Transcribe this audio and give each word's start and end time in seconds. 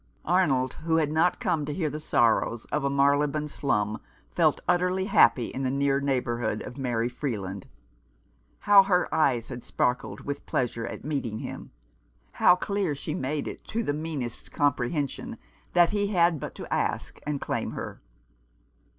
Arnold, 0.25 0.73
who 0.83 0.95
had 0.97 1.11
not 1.11 1.39
come 1.39 1.63
to 1.63 1.71
hear 1.75 1.87
the 1.91 1.99
sorrows 1.99 2.65
225 2.71 2.71
Q 2.71 2.71
Rough 2.71 3.21
Justice. 3.29 3.33
of 3.35 3.37
a 3.37 3.37
Marylebone 3.69 3.95
slum, 3.95 4.01
felt 4.31 4.61
utterly 4.67 5.05
happy 5.05 5.45
in 5.49 5.61
the 5.61 5.69
near 5.69 5.99
neighbourhood 5.99 6.63
of 6.63 6.79
Mary 6.79 7.07
Freeland. 7.07 7.67
How 8.61 8.81
her 8.81 9.13
eyes 9.13 9.49
had 9.49 9.63
sparkled 9.63 10.21
with 10.21 10.47
pleasure 10.47 10.87
at 10.87 11.05
meeting 11.05 11.37
him! 11.37 11.69
How 12.31 12.55
clear 12.55 12.95
she 12.95 13.13
made 13.13 13.47
it 13.47 13.63
to 13.65 13.83
the 13.83 13.93
meanest 13.93 14.51
compre 14.51 14.91
hension 14.91 15.37
that 15.73 15.91
he 15.91 16.07
had 16.07 16.39
but 16.39 16.55
to 16.55 16.73
ask 16.73 17.19
and 17.27 17.39
claim 17.39 17.73
her 17.73 18.01